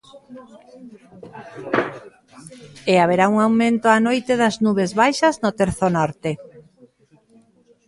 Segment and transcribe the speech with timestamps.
[2.91, 6.31] E haberá un aumento á noite das nubes baixas no terzo norte.